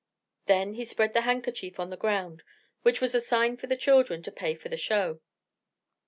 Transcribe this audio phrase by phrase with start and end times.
[0.47, 2.41] Then he spread the handkerchief on the ground,
[2.81, 5.21] which was a sign for the children to pay for the show.